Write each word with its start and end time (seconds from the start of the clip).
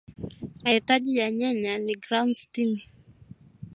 mahitaji 0.63 1.17
ya 1.19 1.31
nyanya 1.31 1.77
ni 1.77 1.95
gram 1.95 2.33
sitini 2.33 2.85